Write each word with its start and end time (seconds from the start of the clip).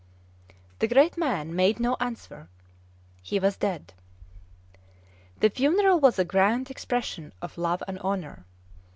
The 0.79 0.87
great 0.87 1.15
man 1.15 1.55
made 1.55 1.79
no 1.79 1.95
answer; 1.99 2.49
he 3.21 3.37
was 3.37 3.55
dead. 3.55 3.93
The 5.41 5.51
funeral 5.51 5.99
was 5.99 6.17
a 6.17 6.25
grand 6.25 6.71
expression 6.71 7.33
of 7.39 7.55
love 7.55 7.83
and 7.87 7.99
honor. 7.99 8.43